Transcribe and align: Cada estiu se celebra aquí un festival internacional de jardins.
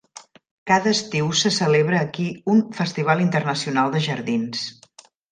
Cada 0.69 0.91
estiu 0.97 1.25
se 1.41 1.51
celebra 1.59 1.97
aquí 2.01 2.25
un 2.53 2.59
festival 2.79 3.19
internacional 3.27 3.87
de 3.91 3.99
jardins. 4.07 4.57